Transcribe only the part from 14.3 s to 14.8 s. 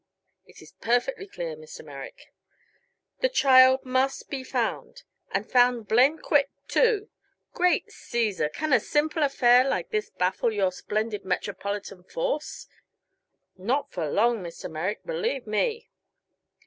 Mr.